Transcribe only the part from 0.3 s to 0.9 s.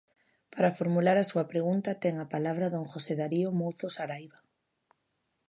Para